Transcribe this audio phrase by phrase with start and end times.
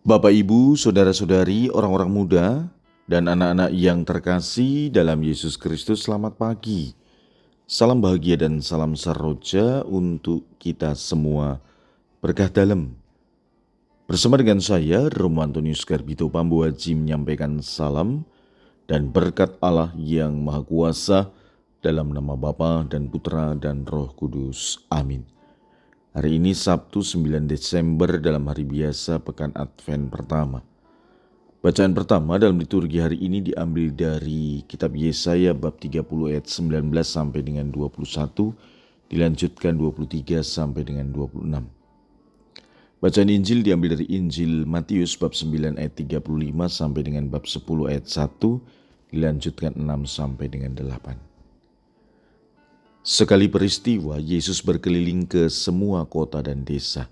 [0.00, 2.46] Bapak, Ibu, saudara-saudari, orang-orang muda,
[3.04, 6.96] dan anak-anak yang terkasih dalam Yesus Kristus, selamat pagi.
[7.68, 11.60] Salam bahagia dan salam saroja untuk kita semua.
[12.24, 12.96] Berkah dalam.
[14.08, 18.24] Bersama dengan saya, Romo Antonius Garbito Pambuaji menyampaikan salam
[18.88, 21.28] dan berkat Allah yang Maha Kuasa
[21.84, 24.80] dalam nama Bapa dan Putra dan Roh Kudus.
[24.88, 25.39] Amin.
[26.10, 30.58] Hari ini Sabtu 9 Desember dalam hari biasa pekan Advent pertama.
[31.62, 36.02] Bacaan pertama dalam liturgi hari ini diambil dari kitab Yesaya bab 30
[36.34, 37.94] ayat 19 sampai dengan 21,
[39.06, 41.62] dilanjutkan 23 sampai dengan 26.
[42.98, 46.26] Bacaan Injil diambil dari Injil Matius bab 9 ayat 35
[46.66, 51.29] sampai dengan bab 10 ayat 1, dilanjutkan 6 sampai dengan 8.
[53.00, 57.08] Sekali peristiwa, Yesus berkeliling ke semua kota dan desa.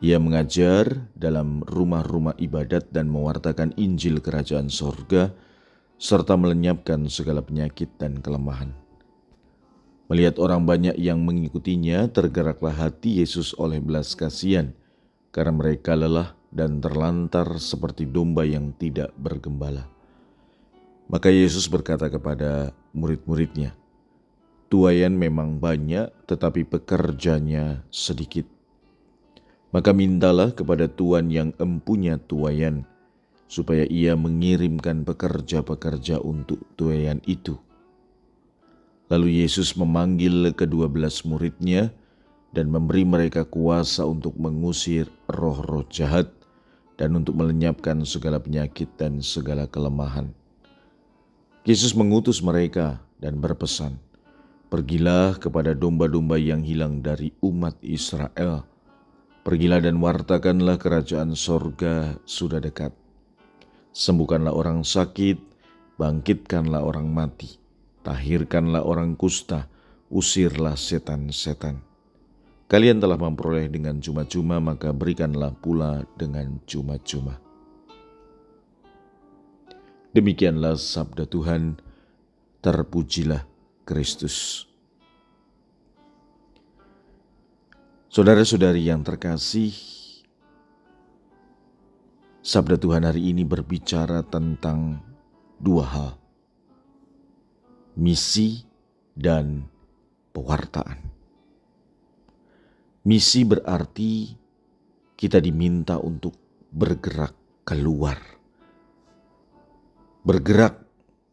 [0.00, 5.36] Ia mengajar dalam rumah-rumah ibadat dan mewartakan Injil Kerajaan Sorga,
[6.00, 8.72] serta melenyapkan segala penyakit dan kelemahan.
[10.08, 14.72] Melihat orang banyak yang mengikutinya, tergeraklah hati Yesus oleh belas kasihan,
[15.28, 19.84] karena mereka lelah dan terlantar seperti domba yang tidak bergembala.
[21.12, 23.76] Maka Yesus berkata kepada murid-muridnya,
[24.72, 28.48] Tuayan memang banyak, tetapi pekerjanya sedikit.
[29.68, 32.88] Maka mintalah kepada Tuhan yang empunya tuayan,
[33.52, 37.60] supaya ia mengirimkan pekerja-pekerja untuk tuayan itu.
[39.12, 41.92] Lalu Yesus memanggil kedua belas muridnya
[42.56, 46.32] dan memberi mereka kuasa untuk mengusir roh-roh jahat
[46.96, 50.32] dan untuk melenyapkan segala penyakit dan segala kelemahan.
[51.68, 54.00] Yesus mengutus mereka dan berpesan,
[54.72, 58.64] Pergilah kepada domba-domba yang hilang dari umat Israel.
[59.44, 62.88] Pergilah dan wartakanlah kerajaan sorga sudah dekat.
[63.92, 65.36] Sembuhkanlah orang sakit,
[66.00, 67.60] bangkitkanlah orang mati,
[68.00, 69.68] tahirkanlah orang kusta,
[70.08, 71.84] usirlah setan-setan.
[72.64, 77.36] Kalian telah memperoleh dengan cuma-cuma, maka berikanlah pula dengan cuma-cuma.
[80.16, 81.76] Demikianlah sabda Tuhan,
[82.64, 83.51] terpujilah
[83.82, 84.70] Kristus.
[88.06, 89.74] Saudara-saudari yang terkasih,
[92.44, 95.02] sabda Tuhan hari ini berbicara tentang
[95.58, 96.10] dua hal:
[97.98, 98.62] misi
[99.18, 99.66] dan
[100.30, 101.02] pewartaan.
[103.02, 104.30] Misi berarti
[105.18, 106.38] kita diminta untuk
[106.70, 107.34] bergerak
[107.66, 108.20] keluar,
[110.22, 110.78] bergerak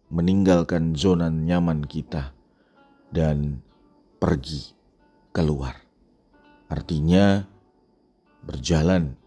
[0.09, 2.38] meninggalkan zona nyaman kita
[3.09, 3.61] dan
[4.21, 4.73] pergi
[5.33, 5.77] keluar.
[6.69, 7.41] Artinya
[8.45, 9.17] berjalan,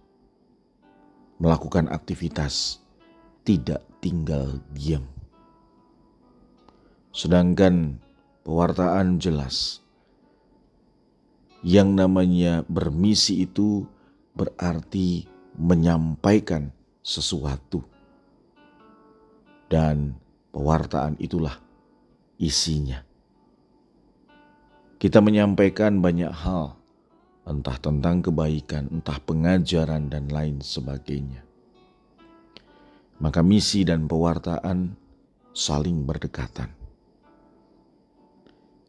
[1.43, 2.79] melakukan aktivitas,
[3.43, 5.03] tidak tinggal diam.
[7.11, 7.99] Sedangkan
[8.47, 9.83] pewartaan jelas,
[11.63, 13.87] yang namanya bermisi itu
[14.35, 15.27] berarti
[15.59, 16.71] menyampaikan
[17.03, 17.83] sesuatu.
[19.67, 20.15] Dan
[20.53, 21.57] pewartaan itulah
[22.37, 23.12] isinya.
[25.03, 26.79] Kita menyampaikan banyak hal,
[27.43, 31.43] entah tentang kebaikan, entah pengajaran, dan lain sebagainya.
[33.19, 34.95] Maka misi dan pewartaan
[35.51, 36.71] saling berdekatan.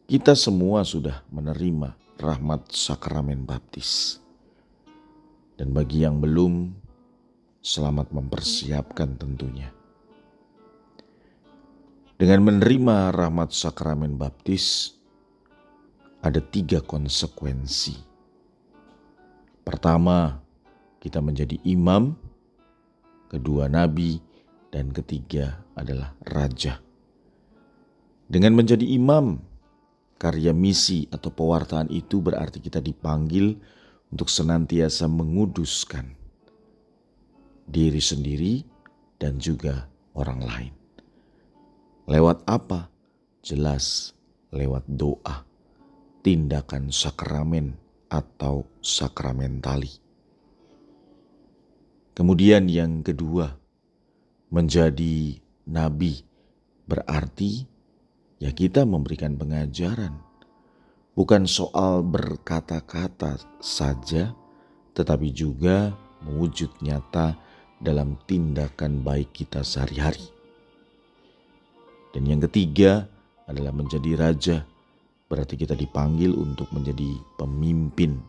[0.06, 4.22] Kita semua sudah menerima rahmat sakramen baptis.
[5.58, 6.78] Dan bagi yang belum,
[7.66, 9.74] selamat mempersiapkan tentunya.
[12.22, 14.94] Dengan menerima rahmat sakramen baptis,
[16.24, 18.00] ada tiga konsekuensi.
[19.68, 20.40] Pertama,
[21.04, 22.16] kita menjadi imam,
[23.28, 24.24] kedua nabi,
[24.72, 26.80] dan ketiga adalah raja.
[28.24, 29.36] Dengan menjadi imam,
[30.16, 33.60] karya misi atau pewartaan itu berarti kita dipanggil
[34.08, 36.08] untuk senantiasa menguduskan
[37.68, 38.64] diri sendiri
[39.20, 40.74] dan juga orang lain.
[42.08, 42.88] Lewat apa?
[43.44, 44.16] Jelas
[44.56, 45.53] lewat doa
[46.24, 47.76] tindakan sakramen
[48.08, 49.92] atau sakramentali.
[52.16, 53.60] Kemudian yang kedua,
[54.48, 55.36] menjadi
[55.68, 56.24] nabi
[56.88, 57.68] berarti
[58.40, 60.16] ya kita memberikan pengajaran.
[61.14, 64.34] Bukan soal berkata-kata saja,
[64.98, 65.94] tetapi juga
[66.26, 67.38] mewujud nyata
[67.78, 70.26] dalam tindakan baik kita sehari-hari.
[72.14, 73.06] Dan yang ketiga
[73.46, 74.58] adalah menjadi raja
[75.34, 78.22] berarti kita dipanggil untuk menjadi pemimpin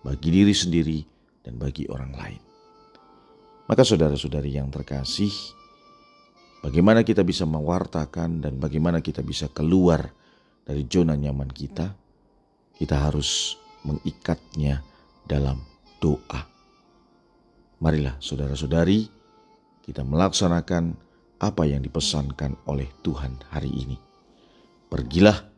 [0.00, 1.04] bagi diri sendiri
[1.44, 2.40] dan bagi orang lain.
[3.68, 5.28] Maka saudara-saudari yang terkasih,
[6.64, 10.08] bagaimana kita bisa mewartakan dan bagaimana kita bisa keluar
[10.64, 11.92] dari zona nyaman kita?
[12.80, 14.80] Kita harus mengikatnya
[15.28, 15.60] dalam
[16.00, 16.48] doa.
[17.84, 19.04] Marilah saudara-saudari,
[19.84, 20.96] kita melaksanakan
[21.44, 23.98] apa yang dipesankan oleh Tuhan hari ini.
[24.88, 25.51] Pergilah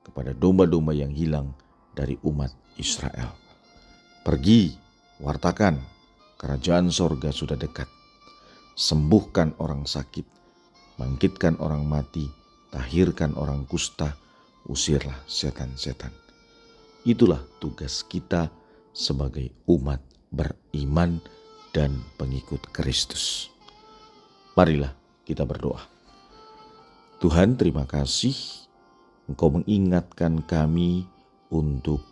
[0.00, 1.52] kepada domba-domba yang hilang
[1.92, 3.36] dari umat Israel.
[4.20, 4.72] Pergi,
[5.20, 5.80] wartakan,
[6.40, 7.88] kerajaan sorga sudah dekat.
[8.76, 10.24] Sembuhkan orang sakit,
[10.96, 12.28] bangkitkan orang mati,
[12.72, 14.16] tahirkan orang kusta,
[14.68, 16.12] usirlah setan-setan.
[17.04, 18.52] Itulah tugas kita
[18.92, 20.00] sebagai umat
[20.32, 21.20] beriman
[21.72, 23.48] dan pengikut Kristus.
[24.56, 24.92] Marilah
[25.24, 25.80] kita berdoa.
[27.20, 28.69] Tuhan, terima kasih
[29.30, 31.06] Engkau mengingatkan kami
[31.54, 32.02] untuk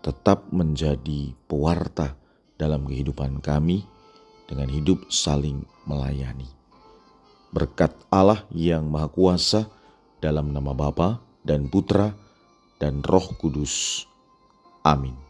[0.00, 2.16] tetap menjadi pewarta
[2.56, 3.84] dalam kehidupan kami
[4.48, 6.48] dengan hidup saling melayani.
[7.52, 9.68] Berkat Allah yang Maha Kuasa
[10.24, 12.16] dalam nama Bapa dan Putra
[12.80, 14.08] dan Roh Kudus.
[14.80, 15.23] Amin.